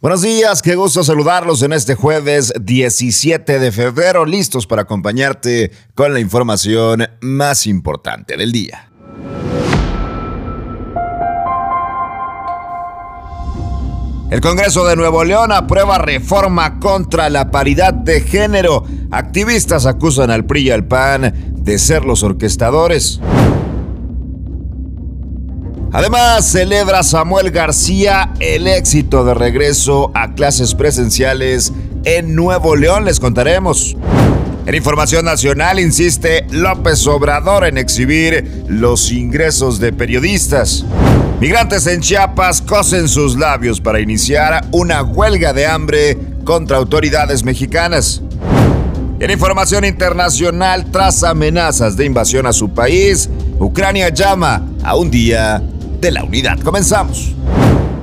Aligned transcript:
Buenos 0.00 0.22
días, 0.22 0.62
qué 0.62 0.76
gusto 0.76 1.02
saludarlos 1.02 1.60
en 1.64 1.72
este 1.72 1.96
jueves 1.96 2.52
17 2.60 3.58
de 3.58 3.72
febrero, 3.72 4.24
listos 4.24 4.64
para 4.64 4.82
acompañarte 4.82 5.72
con 5.96 6.14
la 6.14 6.20
información 6.20 7.08
más 7.20 7.66
importante 7.66 8.36
del 8.36 8.52
día. 8.52 8.92
El 14.30 14.40
Congreso 14.40 14.86
de 14.86 14.94
Nuevo 14.94 15.24
León 15.24 15.50
aprueba 15.50 15.98
reforma 15.98 16.78
contra 16.78 17.28
la 17.28 17.50
paridad 17.50 17.92
de 17.92 18.20
género. 18.20 18.84
Activistas 19.10 19.84
acusan 19.84 20.30
al 20.30 20.44
PRI 20.44 20.68
y 20.68 20.70
al 20.70 20.86
PAN 20.86 21.34
de 21.56 21.76
ser 21.76 22.04
los 22.04 22.22
orquestadores. 22.22 23.20
Además, 25.90 26.44
celebra 26.44 27.02
Samuel 27.02 27.50
García 27.50 28.30
el 28.40 28.66
éxito 28.66 29.24
de 29.24 29.32
regreso 29.32 30.10
a 30.14 30.34
clases 30.34 30.74
presenciales 30.74 31.72
en 32.04 32.34
Nuevo 32.34 32.76
León. 32.76 33.06
Les 33.06 33.18
contaremos. 33.18 33.96
En 34.66 34.74
Información 34.74 35.24
Nacional 35.24 35.80
insiste 35.80 36.46
López 36.50 37.06
Obrador 37.06 37.64
en 37.64 37.78
exhibir 37.78 38.64
los 38.68 39.10
ingresos 39.10 39.80
de 39.80 39.94
periodistas. 39.94 40.84
Migrantes 41.40 41.86
en 41.86 42.02
Chiapas 42.02 42.60
cosen 42.60 43.08
sus 43.08 43.38
labios 43.38 43.80
para 43.80 44.00
iniciar 44.00 44.66
una 44.72 45.02
huelga 45.02 45.54
de 45.54 45.66
hambre 45.66 46.18
contra 46.44 46.76
autoridades 46.76 47.44
mexicanas. 47.44 48.20
En 49.20 49.30
información 49.30 49.86
internacional, 49.86 50.90
tras 50.90 51.24
amenazas 51.24 51.96
de 51.96 52.04
invasión 52.04 52.46
a 52.46 52.52
su 52.52 52.68
país, 52.74 53.30
Ucrania 53.58 54.10
llama 54.10 54.66
a 54.84 54.94
un 54.94 55.10
día 55.10 55.62
de 56.00 56.10
la 56.12 56.24
unidad. 56.24 56.58
Comenzamos. 56.60 57.34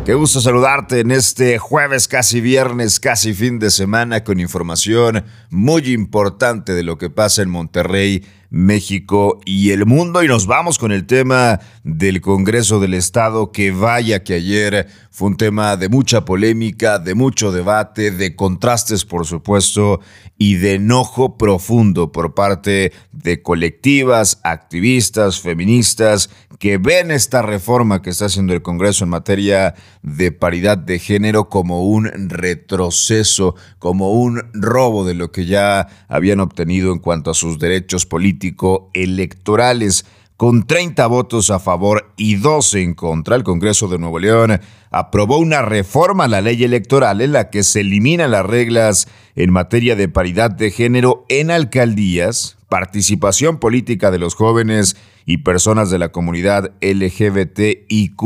Qué 0.06 0.14
gusto 0.14 0.40
saludarte 0.40 1.00
en 1.00 1.10
este 1.10 1.58
jueves, 1.58 2.08
casi 2.08 2.40
viernes, 2.40 3.00
casi 3.00 3.34
fin 3.34 3.58
de 3.58 3.72
semana, 3.72 4.24
con 4.24 4.40
información 4.40 5.26
muy 5.50 5.92
importante 5.92 6.74
de 6.74 6.84
lo 6.84 7.00
que 7.00 7.10
pasa 7.10 7.42
en 7.42 7.50
Monterrey, 7.50 8.24
México 8.56 9.42
y 9.46 9.72
el 9.72 9.86
mundo. 9.86 10.24
Y 10.24 10.30
nos 10.30 10.48
vamos 10.48 10.80
con 10.80 10.94
el 10.94 11.06
tema 11.06 11.60
del 11.84 12.22
Congreso 12.22 12.80
del 12.80 12.94
Estado, 12.94 13.52
que 13.52 13.72
vaya 13.72 14.24
que 14.24 14.36
ayer 14.36 14.88
fue 15.12 15.28
un 15.28 15.38
tema 15.38 15.76
de 15.76 15.90
mucha 15.90 16.24
polémica, 16.24 16.98
de 16.98 17.16
mucho 17.16 17.52
debate, 17.52 18.12
de 18.12 18.36
contrastes, 18.38 19.04
por 19.04 19.26
supuesto, 19.26 20.00
y 20.38 20.56
de 20.56 20.76
enojo 20.76 21.38
profundo 21.38 22.14
por 22.14 22.34
parte 22.34 22.94
de 23.12 23.42
colectivas, 23.42 24.40
activistas, 24.44 25.42
feministas, 25.42 26.30
que 26.60 26.78
ven 26.78 27.12
esta 27.12 27.42
reforma 27.42 28.02
que 28.02 28.10
está 28.10 28.26
haciendo 28.26 28.54
el 28.54 28.62
Congreso 28.62 29.04
en 29.04 29.10
materia 29.10 29.76
de 30.02 30.32
paridad 30.32 30.78
de 30.78 31.00
género 31.00 31.50
como 31.50 31.84
un 31.86 32.30
retroceso, 32.30 33.56
como 33.80 34.14
un 34.14 34.42
robo 34.54 35.06
de 35.06 35.14
lo 35.14 35.32
que 35.32 35.46
ya 35.46 35.88
habían 36.08 36.40
obtenido 36.40 36.92
en 36.92 37.00
cuanto 37.00 37.32
a 37.32 37.34
sus 37.34 37.60
derechos 37.60 38.06
político-electorales. 38.46 40.06
Con 40.38 40.68
30 40.68 41.08
votos 41.08 41.50
a 41.50 41.60
favor 41.60 42.12
y 42.18 42.36
12 42.36 42.82
en 42.82 42.94
contra, 42.94 43.38
el 43.38 43.44
Congreso 43.44 43.88
de 43.88 43.98
Nuevo 43.98 44.20
León 44.20 44.60
aprobó 44.92 45.38
una 45.38 45.62
reforma 45.62 46.26
a 46.26 46.28
la 46.28 46.42
ley 46.42 46.62
electoral 46.64 47.22
en 47.22 47.32
la 47.32 47.50
que 47.50 47.64
se 47.64 47.82
eliminan 47.82 48.32
las 48.32 48.46
reglas 48.46 49.08
en 49.36 49.52
materia 49.52 49.96
de 49.96 50.10
paridad 50.10 50.52
de 50.52 50.72
género 50.72 51.26
en 51.30 51.52
alcaldías, 51.52 52.58
participación 52.68 53.60
política 53.60 54.12
de 54.12 54.20
los 54.20 54.36
jóvenes 54.36 54.98
y 55.26 55.38
personas 55.38 55.90
de 55.90 56.00
la 56.00 56.10
comunidad 56.10 56.74
LGBTIQ 56.82 58.22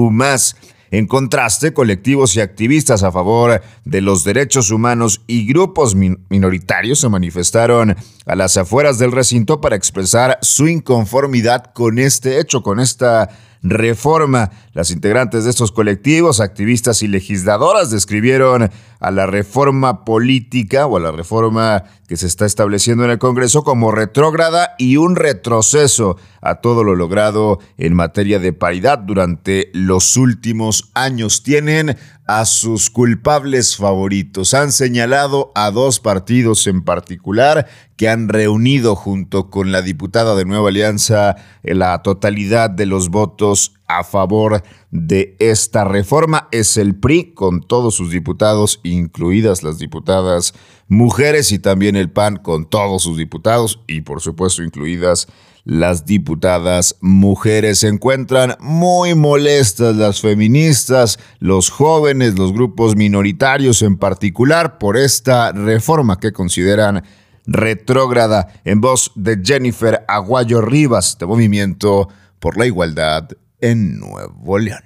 en 0.91 1.07
contraste, 1.07 1.73
colectivos 1.73 2.35
y 2.35 2.41
activistas 2.41 3.03
a 3.03 3.11
favor 3.11 3.61
de 3.85 4.01
los 4.01 4.23
derechos 4.23 4.71
humanos 4.71 5.21
y 5.27 5.45
grupos 5.45 5.95
minoritarios 5.95 6.99
se 6.99 7.09
manifestaron 7.09 7.95
a 8.25 8.35
las 8.35 8.57
afueras 8.57 8.97
del 8.97 9.11
recinto 9.11 9.61
para 9.61 9.75
expresar 9.75 10.37
su 10.41 10.67
inconformidad 10.67 11.71
con 11.73 11.99
este 11.99 12.39
hecho, 12.39 12.63
con 12.63 12.79
esta 12.79 13.29
reforma. 13.61 14.51
Las 14.73 14.91
integrantes 14.91 15.43
de 15.43 15.49
estos 15.49 15.71
colectivos, 15.71 16.39
activistas 16.39 17.03
y 17.03 17.07
legisladoras 17.07 17.91
describieron 17.91 18.71
a 18.99 19.11
la 19.11 19.25
reforma 19.25 20.05
política 20.05 20.85
o 20.85 20.97
a 20.97 20.99
la 20.99 21.11
reforma 21.11 21.83
que 22.07 22.17
se 22.17 22.27
está 22.27 22.45
estableciendo 22.45 23.05
en 23.05 23.11
el 23.11 23.19
Congreso 23.19 23.63
como 23.63 23.91
retrógrada 23.91 24.75
y 24.77 24.97
un 24.97 25.15
retroceso 25.15 26.17
a 26.41 26.55
todo 26.55 26.83
lo 26.83 26.95
logrado 26.95 27.59
en 27.77 27.93
materia 27.93 28.39
de 28.39 28.53
paridad 28.53 28.99
durante 28.99 29.69
los 29.73 30.17
últimos 30.17 30.89
años. 30.93 31.43
Tienen 31.43 31.97
a 32.31 32.45
sus 32.45 32.91
culpables 32.91 33.75
favoritos. 33.75 34.53
Han 34.53 34.71
señalado 34.71 35.51
a 35.55 35.71
dos 35.71 35.99
partidos 35.99 36.67
en 36.67 36.83
particular 36.83 37.67
que 37.97 38.07
han 38.07 38.29
reunido 38.29 38.95
junto 38.95 39.49
con 39.49 39.71
la 39.71 39.81
diputada 39.81 40.35
de 40.35 40.45
Nueva 40.45 40.69
Alianza 40.69 41.37
la 41.63 42.03
totalidad 42.03 42.69
de 42.69 42.85
los 42.85 43.09
votos 43.09 43.78
a 43.89 44.05
favor 44.05 44.63
de 44.91 45.35
esta 45.39 45.83
reforma. 45.83 46.47
Es 46.51 46.77
el 46.77 46.95
PRI 46.95 47.33
con 47.33 47.61
todos 47.61 47.95
sus 47.95 48.11
diputados, 48.11 48.79
incluidas 48.83 49.63
las 49.63 49.79
diputadas 49.79 50.53
mujeres 50.87 51.51
y 51.51 51.59
también 51.59 51.95
el 51.95 52.09
PAN 52.09 52.37
con 52.37 52.69
todos 52.69 53.03
sus 53.03 53.17
diputados 53.17 53.81
y 53.87 54.01
por 54.01 54.21
supuesto 54.21 54.63
incluidas 54.63 55.27
las 55.65 56.05
diputadas 56.05 56.95
mujeres. 57.01 57.79
Se 57.79 57.87
encuentran 57.87 58.55
muy 58.59 59.13
molestas 59.13 59.95
las 59.95 60.21
feministas, 60.21 61.19
los 61.39 61.69
jóvenes, 61.69 62.37
los 62.39 62.53
grupos 62.53 62.95
minoritarios 62.95 63.81
en 63.81 63.97
particular 63.97 64.77
por 64.77 64.97
esta 64.97 65.51
reforma 65.51 66.19
que 66.19 66.31
consideran 66.31 67.03
retrógrada 67.45 68.47
en 68.63 68.81
voz 68.81 69.11
de 69.15 69.39
Jennifer 69.43 70.05
Aguayo 70.07 70.61
Rivas 70.61 71.17
de 71.19 71.25
Movimiento 71.25 72.09
por 72.39 72.57
la 72.57 72.65
Igualdad 72.65 73.29
en 73.61 73.99
Nuevo 73.99 74.57
León. 74.57 74.83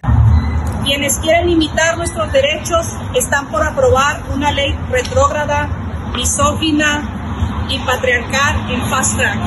Quienes 0.83 1.17
quieren 1.19 1.47
limitar 1.47 1.97
nuestros 1.97 2.31
derechos 2.33 2.85
están 3.15 3.47
por 3.49 3.63
aprobar 3.63 4.21
una 4.33 4.51
ley 4.51 4.77
retrógrada, 4.91 6.11
misógina, 6.15 7.23
y 7.69 7.79
patriarcal 7.79 8.71
en 8.71 8.81
fast 8.89 9.17
track. 9.17 9.37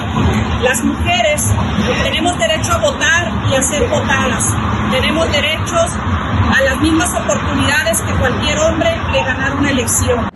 Las 0.62 0.82
mujeres 0.82 1.44
tenemos 2.02 2.38
derecho 2.38 2.72
a 2.72 2.78
votar 2.78 3.32
y 3.50 3.54
a 3.54 3.62
ser 3.62 3.88
votadas. 3.88 4.44
Tenemos 4.90 5.30
derechos 5.32 5.96
a 6.54 6.60
las 6.62 6.80
mismas 6.80 7.10
oportunidades 7.14 8.00
que 8.00 8.12
cualquier 8.14 8.58
hombre 8.58 8.90
de 9.12 9.18
ganar 9.22 9.56
una 9.56 9.70
elección. 9.70 10.28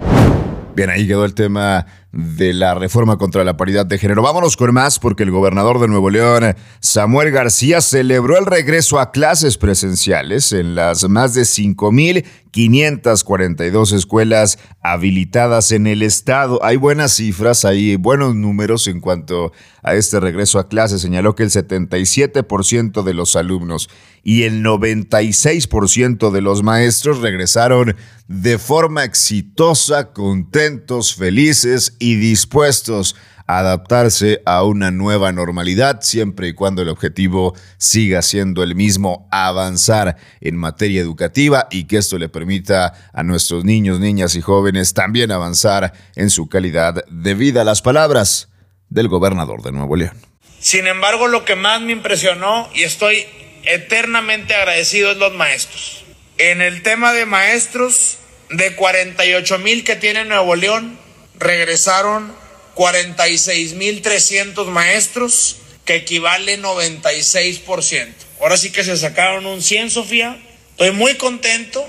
Bien, 0.75 0.91
ahí 0.91 1.06
quedó 1.06 1.25
el 1.25 1.34
tema 1.34 1.87
de 2.12 2.53
la 2.53 2.75
reforma 2.75 3.16
contra 3.19 3.44
la 3.44 3.56
paridad 3.56 3.87
de 3.87 3.98
género. 3.98 4.22
Vámonos 4.22 4.56
con 4.56 4.75
más 4.75 4.98
porque 4.98 5.22
el 5.22 5.31
gobernador 5.31 5.78
de 5.81 5.87
Nuevo 5.88 6.10
León, 6.10 6.56
Samuel 6.81 7.31
García, 7.31 7.81
celebró 7.81 8.37
el 8.37 8.47
regreso 8.47 8.98
a 8.98 9.12
clases 9.12 9.56
presenciales 9.56 10.50
en 10.53 10.75
las 10.75 11.09
más 11.09 11.34
de 11.34 11.43
5.542 11.43 13.93
escuelas 13.93 14.59
habilitadas 14.82 15.70
en 15.70 15.87
el 15.87 16.03
estado. 16.03 16.59
Hay 16.65 16.75
buenas 16.76 17.15
cifras, 17.15 17.65
hay 17.65 17.94
buenos 17.94 18.34
números 18.34 18.88
en 18.88 19.00
cuanto 19.00 19.53
a 19.82 19.94
este 19.94 20.19
regreso 20.19 20.59
a 20.59 20.69
clases. 20.69 21.03
Señaló 21.03 21.37
que 21.37 21.44
el 21.44 21.50
77% 21.50 23.04
de 23.04 23.15
los 23.15 23.37
alumnos 23.37 23.88
y 24.22 24.43
el 24.43 24.65
96% 24.65 26.31
de 26.31 26.41
los 26.41 26.62
maestros 26.62 27.20
regresaron 27.20 27.97
de 28.28 28.59
forma 28.59 29.04
exitosa, 29.04 30.12
contentos, 30.12 31.15
felices 31.15 31.97
y 32.00 32.16
dispuestos 32.16 33.15
a 33.47 33.59
adaptarse 33.59 34.43
a 34.47 34.65
una 34.65 34.91
nueva 34.91 35.31
normalidad 35.33 36.00
siempre 36.03 36.49
y 36.49 36.53
cuando 36.53 36.83
el 36.83 36.88
objetivo 36.88 37.55
siga 37.78 38.22
siendo 38.22 38.62
el 38.62 38.75
mismo, 38.75 39.28
avanzar 39.31 40.16
en 40.41 40.56
materia 40.56 41.00
educativa 41.00 41.69
y 41.71 41.84
que 41.84 41.99
esto 41.99 42.19
le 42.19 42.28
permita 42.28 43.11
a 43.12 43.22
nuestros 43.22 43.65
niños, 43.65 44.00
niñas 44.00 44.34
y 44.34 44.41
jóvenes 44.41 44.94
también 44.94 45.31
avanzar 45.31 45.93
en 46.17 46.31
su 46.31 46.49
calidad 46.49 47.05
de 47.06 47.35
vida. 47.35 47.64
Las 47.64 47.82
palabras 47.82 48.49
del 48.88 49.08
gobernador 49.08 49.62
de 49.62 49.73
Nuevo 49.73 49.97
León. 49.97 50.17
Sin 50.61 50.87
embargo, 50.87 51.26
lo 51.26 51.44
que 51.44 51.56
más 51.56 51.81
me 51.81 51.93
impresionó 51.93 52.69
y 52.75 52.82
estoy 52.82 53.25
eternamente 53.64 54.55
agradecido 54.55 55.12
es 55.12 55.17
los 55.17 55.35
maestros. 55.35 56.05
En 56.38 56.61
el 56.61 56.82
tema 56.82 57.12
de 57.12 57.26
maestros, 57.26 58.19
de 58.50 58.75
48 58.76 59.58
mil 59.58 59.85
que 59.85 59.97
tiene 59.97 60.25
Nuevo 60.25 60.56
León, 60.56 60.99
regresaron 61.40 62.32
46.300 62.76 64.66
maestros, 64.66 65.56
que 65.84 65.96
equivale 65.96 66.60
96%. 66.60 68.12
Ahora 68.40 68.56
sí 68.56 68.70
que 68.70 68.84
se 68.84 68.96
sacaron 68.96 69.46
un 69.46 69.60
100, 69.60 69.90
Sofía. 69.90 70.40
Estoy 70.70 70.92
muy 70.92 71.16
contento 71.16 71.84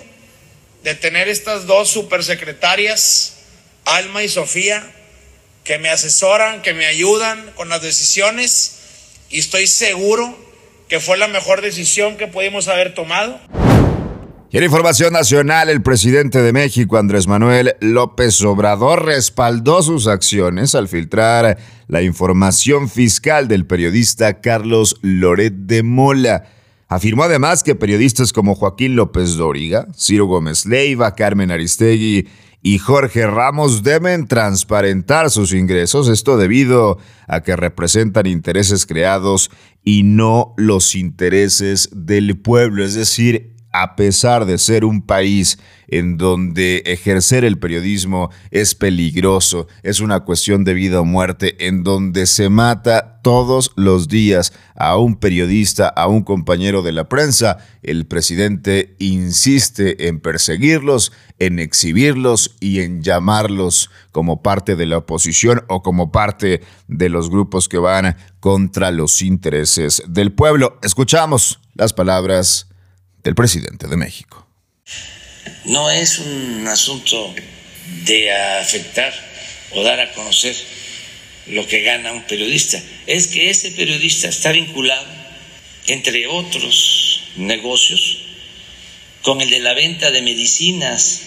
de 0.83 0.95
tener 0.95 1.29
estas 1.29 1.67
dos 1.67 1.89
supersecretarias, 1.89 3.35
Alma 3.85 4.23
y 4.23 4.29
Sofía, 4.29 4.91
que 5.63 5.77
me 5.77 5.89
asesoran, 5.89 6.63
que 6.63 6.73
me 6.73 6.87
ayudan 6.87 7.51
con 7.55 7.69
las 7.69 7.83
decisiones 7.83 8.79
y 9.29 9.39
estoy 9.39 9.67
seguro 9.67 10.35
que 10.89 10.99
fue 10.99 11.17
la 11.17 11.27
mejor 11.27 11.61
decisión 11.61 12.17
que 12.17 12.27
pudimos 12.27 12.67
haber 12.67 12.93
tomado. 12.93 13.39
Y 14.53 14.57
en 14.57 14.65
información 14.65 15.13
nacional, 15.13 15.69
el 15.69 15.81
presidente 15.81 16.41
de 16.41 16.51
México, 16.51 16.97
Andrés 16.97 17.25
Manuel 17.25 17.75
López 17.79 18.43
Obrador, 18.43 19.05
respaldó 19.05 19.81
sus 19.81 20.07
acciones 20.07 20.75
al 20.75 20.89
filtrar 20.89 21.57
la 21.87 22.01
información 22.01 22.89
fiscal 22.89 23.47
del 23.47 23.65
periodista 23.65 24.41
Carlos 24.41 24.97
Loret 25.03 25.53
de 25.53 25.83
Mola. 25.83 26.49
Afirmó 26.89 27.23
además 27.23 27.63
que 27.63 27.75
periodistas 27.75 28.33
como 28.33 28.53
Joaquín 28.53 28.97
López 28.97 29.37
Dóriga, 29.37 29.87
Ciro 29.97 30.25
Gómez 30.25 30.65
Leiva, 30.65 31.15
Carmen 31.15 31.49
Aristegui 31.49 32.27
y 32.61 32.77
Jorge 32.77 33.27
Ramos 33.27 33.83
deben 33.83 34.27
transparentar 34.27 35.31
sus 35.31 35.53
ingresos, 35.53 36.09
esto 36.09 36.35
debido 36.35 36.97
a 37.29 37.39
que 37.39 37.55
representan 37.55 38.25
intereses 38.25 38.85
creados 38.85 39.49
y 39.85 40.03
no 40.03 40.53
los 40.57 40.93
intereses 40.93 41.87
del 41.93 42.37
pueblo, 42.37 42.83
es 42.83 42.95
decir, 42.95 43.51
a 43.71 43.95
pesar 43.95 44.45
de 44.45 44.57
ser 44.57 44.85
un 44.85 45.01
país 45.01 45.59
en 45.87 46.17
donde 46.17 46.83
ejercer 46.85 47.43
el 47.43 47.59
periodismo 47.59 48.29
es 48.49 48.75
peligroso, 48.75 49.67
es 49.83 49.99
una 49.99 50.21
cuestión 50.21 50.63
de 50.63 50.73
vida 50.73 51.01
o 51.01 51.05
muerte, 51.05 51.67
en 51.67 51.83
donde 51.83 52.25
se 52.25 52.49
mata 52.49 53.19
todos 53.21 53.71
los 53.75 54.07
días 54.07 54.53
a 54.75 54.97
un 54.97 55.15
periodista, 55.15 55.87
a 55.89 56.07
un 56.07 56.23
compañero 56.23 56.81
de 56.81 56.93
la 56.93 57.09
prensa, 57.09 57.57
el 57.83 58.05
presidente 58.07 58.95
insiste 58.99 60.07
en 60.07 60.21
perseguirlos, 60.21 61.11
en 61.39 61.59
exhibirlos 61.59 62.55
y 62.59 62.79
en 62.79 63.03
llamarlos 63.03 63.91
como 64.11 64.41
parte 64.41 64.75
de 64.75 64.85
la 64.85 64.99
oposición 64.99 65.63
o 65.67 65.83
como 65.83 66.11
parte 66.11 66.61
de 66.87 67.09
los 67.09 67.29
grupos 67.29 67.67
que 67.67 67.77
van 67.77 68.15
contra 68.39 68.91
los 68.91 69.21
intereses 69.21 70.01
del 70.07 70.31
pueblo. 70.31 70.79
Escuchamos 70.81 71.59
las 71.75 71.93
palabras 71.93 72.70
del 73.23 73.35
presidente 73.35 73.87
de 73.87 73.97
México. 73.97 74.47
No 75.65 75.89
es 75.89 76.19
un 76.19 76.67
asunto 76.67 77.33
de 78.05 78.31
afectar 78.33 79.13
o 79.71 79.83
dar 79.83 79.99
a 79.99 80.11
conocer 80.13 80.55
lo 81.47 81.67
que 81.67 81.81
gana 81.81 82.11
un 82.11 82.23
periodista, 82.23 82.81
es 83.07 83.27
que 83.27 83.49
ese 83.49 83.71
periodista 83.71 84.27
está 84.27 84.51
vinculado, 84.51 85.05
entre 85.87 86.27
otros 86.27 87.23
negocios, 87.35 88.19
con 89.21 89.41
el 89.41 89.49
de 89.49 89.59
la 89.59 89.73
venta 89.73 90.11
de 90.11 90.21
medicinas 90.21 91.21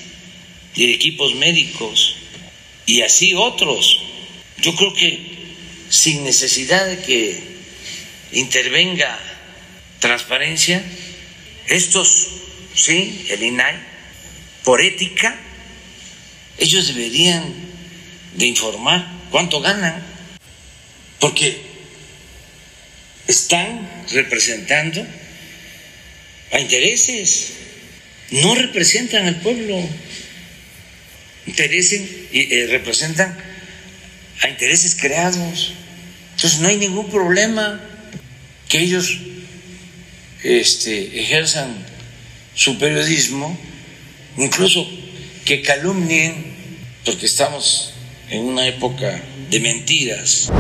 y 0.75 0.87
de 0.87 0.94
equipos 0.94 1.35
médicos 1.35 2.17
y 2.87 3.02
así 3.02 3.35
otros. 3.35 4.00
Yo 4.61 4.75
creo 4.75 4.94
que 4.94 5.35
sin 5.88 6.25
necesidad 6.25 6.87
de 6.87 7.00
que 7.00 7.38
intervenga 8.32 9.19
transparencia, 10.00 10.85
estos, 11.69 12.28
sí, 12.75 13.26
el 13.31 13.43
INAI, 13.43 13.75
por 14.64 14.81
ética, 14.81 15.38
ellos 16.58 16.88
deberían 16.88 17.43
de 18.34 18.46
informar 18.46 19.06
cuánto 19.31 19.61
ganan, 19.61 20.02
porque 21.20 21.61
están 23.26 24.05
representando 24.12 25.06
a 26.52 26.61
intereses, 26.61 27.52
no 28.31 28.55
representan 28.55 29.26
al 29.26 29.40
pueblo, 29.40 29.88
interesen 31.46 32.28
y 32.32 32.55
eh, 32.55 32.67
representan 32.69 33.37
a 34.40 34.49
intereses 34.49 34.94
creados. 34.94 35.72
Entonces 36.37 36.60
no 36.60 36.69
hay 36.69 36.76
ningún 36.76 37.10
problema 37.10 37.81
que 38.69 38.81
ellos 38.81 39.19
este, 40.44 41.20
ejerzan 41.20 41.75
su 42.55 42.79
periodismo, 42.79 43.58
incluso 44.37 44.87
que 45.44 45.62
calumnien, 45.62 46.55
porque 47.05 47.26
estamos 47.26 47.94
en 48.31 48.44
una 48.44 48.67
época 48.67 49.20
de 49.50 49.61
mentiras. 49.61 50.52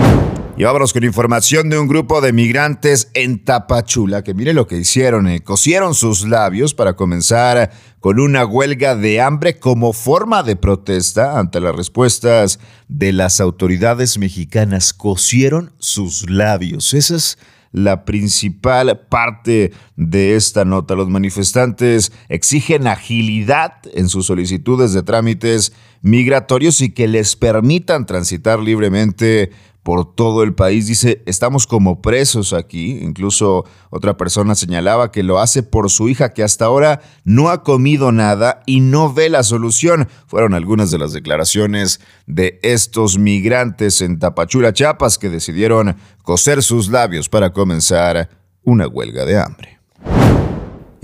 Y 0.56 0.62
vámonos 0.62 0.92
con 0.92 1.02
información 1.02 1.68
de 1.68 1.78
un 1.78 1.88
grupo 1.88 2.20
de 2.20 2.32
migrantes 2.32 3.10
en 3.14 3.44
Tapachula, 3.44 4.22
que 4.22 4.34
mire 4.34 4.54
lo 4.54 4.68
que 4.68 4.76
hicieron, 4.76 5.26
eh, 5.26 5.40
cosieron 5.42 5.94
sus 5.94 6.28
labios 6.28 6.74
para 6.74 6.94
comenzar 6.94 7.72
con 7.98 8.20
una 8.20 8.46
huelga 8.46 8.94
de 8.94 9.20
hambre 9.20 9.58
como 9.58 9.92
forma 9.92 10.44
de 10.44 10.54
protesta 10.54 11.40
ante 11.40 11.60
las 11.60 11.74
respuestas 11.74 12.60
de 12.86 13.12
las 13.12 13.40
autoridades 13.40 14.16
mexicanas. 14.16 14.94
Cosieron 14.94 15.72
sus 15.78 16.30
labios. 16.30 16.94
Esas 16.94 17.36
la 17.74 18.04
principal 18.04 19.00
parte 19.08 19.72
de 19.96 20.36
esta 20.36 20.64
nota. 20.64 20.94
Los 20.94 21.08
manifestantes 21.08 22.12
exigen 22.28 22.86
agilidad 22.86 23.72
en 23.94 24.08
sus 24.08 24.26
solicitudes 24.26 24.92
de 24.92 25.02
trámites 25.02 25.72
migratorios 26.00 26.80
y 26.80 26.90
que 26.90 27.08
les 27.08 27.34
permitan 27.34 28.06
transitar 28.06 28.60
libremente 28.60 29.50
por 29.84 30.16
todo 30.16 30.42
el 30.42 30.54
país. 30.54 30.88
Dice, 30.88 31.22
estamos 31.26 31.68
como 31.68 32.02
presos 32.02 32.52
aquí. 32.52 32.98
Incluso 33.02 33.64
otra 33.90 34.16
persona 34.16 34.56
señalaba 34.56 35.12
que 35.12 35.22
lo 35.22 35.38
hace 35.38 35.62
por 35.62 35.90
su 35.90 36.08
hija 36.08 36.32
que 36.32 36.42
hasta 36.42 36.64
ahora 36.64 37.02
no 37.22 37.50
ha 37.50 37.62
comido 37.62 38.10
nada 38.10 38.62
y 38.66 38.80
no 38.80 39.12
ve 39.12 39.28
la 39.28 39.44
solución. 39.44 40.08
Fueron 40.26 40.54
algunas 40.54 40.90
de 40.90 40.98
las 40.98 41.12
declaraciones 41.12 42.00
de 42.26 42.58
estos 42.62 43.18
migrantes 43.18 44.00
en 44.00 44.18
Tapachula, 44.18 44.72
Chiapas, 44.72 45.18
que 45.18 45.28
decidieron 45.28 45.96
coser 46.22 46.62
sus 46.62 46.88
labios 46.88 47.28
para 47.28 47.52
comenzar 47.52 48.30
una 48.64 48.88
huelga 48.88 49.26
de 49.26 49.38
hambre. 49.38 49.78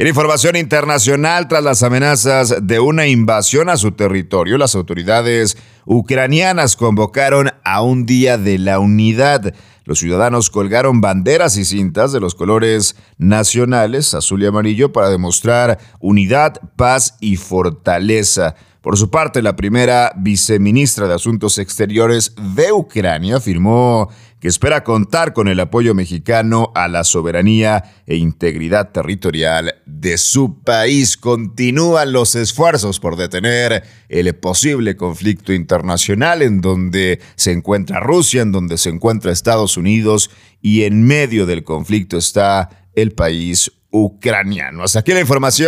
En 0.00 0.06
información 0.06 0.56
internacional, 0.56 1.46
tras 1.46 1.62
las 1.62 1.82
amenazas 1.82 2.54
de 2.62 2.80
una 2.80 3.06
invasión 3.06 3.68
a 3.68 3.76
su 3.76 3.92
territorio, 3.92 4.56
las 4.56 4.74
autoridades 4.74 5.58
ucranianas 5.84 6.74
convocaron 6.74 7.50
a 7.64 7.82
un 7.82 8.06
día 8.06 8.38
de 8.38 8.56
la 8.56 8.78
unidad. 8.78 9.54
Los 9.84 9.98
ciudadanos 9.98 10.48
colgaron 10.48 11.02
banderas 11.02 11.58
y 11.58 11.66
cintas 11.66 12.12
de 12.12 12.20
los 12.20 12.34
colores 12.34 12.96
nacionales, 13.18 14.14
azul 14.14 14.42
y 14.42 14.46
amarillo, 14.46 14.90
para 14.90 15.10
demostrar 15.10 15.78
unidad, 16.00 16.58
paz 16.76 17.18
y 17.20 17.36
fortaleza. 17.36 18.54
Por 18.80 18.96
su 18.96 19.10
parte, 19.10 19.42
la 19.42 19.54
primera 19.54 20.14
viceministra 20.16 21.08
de 21.08 21.12
Asuntos 21.12 21.58
Exteriores 21.58 22.34
de 22.54 22.72
Ucrania 22.72 23.36
afirmó 23.36 24.08
que 24.40 24.48
espera 24.48 24.84
contar 24.84 25.34
con 25.34 25.48
el 25.48 25.60
apoyo 25.60 25.94
mexicano 25.94 26.72
a 26.74 26.88
la 26.88 27.04
soberanía 27.04 28.02
e 28.06 28.16
integridad 28.16 28.90
territorial 28.90 29.74
de 29.84 30.16
su 30.16 30.62
país. 30.62 31.18
Continúan 31.18 32.12
los 32.12 32.34
esfuerzos 32.34 33.00
por 33.00 33.16
detener 33.16 33.84
el 34.08 34.34
posible 34.34 34.96
conflicto 34.96 35.52
internacional 35.52 36.40
en 36.40 36.62
donde 36.62 37.20
se 37.36 37.52
encuentra 37.52 38.00
Rusia, 38.00 38.40
en 38.42 38.50
donde 38.50 38.78
se 38.78 38.88
encuentra 38.88 39.30
Estados 39.30 39.76
Unidos 39.76 40.30
y 40.62 40.84
en 40.84 41.04
medio 41.04 41.44
del 41.44 41.62
conflicto 41.62 42.16
está 42.16 42.88
el 42.94 43.12
país 43.12 43.70
ucraniano. 43.90 44.84
Hasta 44.84 45.00
aquí 45.00 45.12
la 45.12 45.20
información 45.20 45.60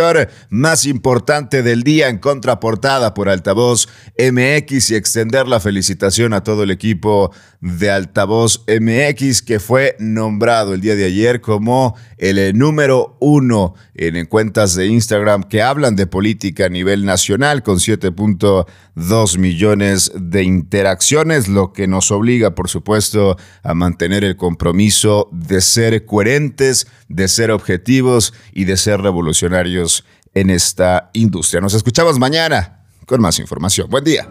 más 0.49 0.85
importante 0.85 1.63
del 1.63 1.83
día 1.83 2.09
en 2.09 2.19
contraportada 2.19 3.13
por 3.13 3.29
Altavoz 3.29 3.87
MX 4.17 4.91
y 4.91 4.95
extender 4.95 5.47
la 5.47 5.59
felicitación 5.59 6.33
a 6.33 6.43
todo 6.43 6.63
el 6.63 6.71
equipo 6.71 7.31
de 7.59 7.91
Altavoz 7.91 8.63
MX 8.67 9.41
que 9.41 9.59
fue 9.59 9.95
nombrado 9.99 10.73
el 10.73 10.81
día 10.81 10.95
de 10.95 11.05
ayer 11.05 11.41
como 11.41 11.95
el 12.17 12.57
número 12.57 13.17
uno 13.19 13.75
en 13.93 14.25
cuentas 14.25 14.75
de 14.75 14.87
Instagram 14.87 15.43
que 15.43 15.61
hablan 15.61 15.95
de 15.95 16.07
política 16.07 16.65
a 16.65 16.69
nivel 16.69 17.05
nacional 17.05 17.63
con 17.63 17.77
7.2 17.77 19.37
millones 19.37 20.11
de 20.15 20.43
interacciones, 20.43 21.47
lo 21.47 21.73
que 21.73 21.87
nos 21.87 22.11
obliga 22.11 22.55
por 22.55 22.69
supuesto 22.69 23.37
a 23.63 23.73
mantener 23.73 24.23
el 24.23 24.35
compromiso 24.37 25.29
de 25.31 25.61
ser 25.61 26.05
coherentes, 26.05 26.87
de 27.07 27.27
ser 27.27 27.51
objetivos 27.51 28.12
y 28.53 28.65
de 28.65 28.77
ser 28.77 29.01
revolucionarios 29.01 30.03
en 30.33 30.49
esta 30.49 31.09
industria. 31.13 31.61
Nos 31.61 31.73
escuchamos 31.73 32.19
mañana 32.19 32.85
con 33.05 33.21
más 33.21 33.39
información. 33.39 33.89
Buen 33.89 34.03
día. 34.03 34.27